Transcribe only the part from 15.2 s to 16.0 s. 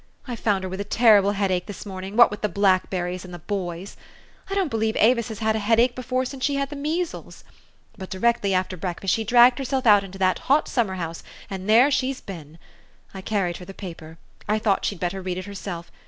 read it herself.